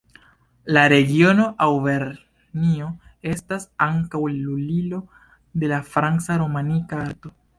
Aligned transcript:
La 0.75 0.83
regiono 0.93 1.43
Aŭvernjo 1.65 2.87
estas 3.33 3.69
ankaŭ 3.87 4.23
lulilo 4.39 5.03
de 5.65 5.73
la 5.75 5.81
franca 5.93 6.41
romanika 6.45 7.05
arto. 7.07 7.35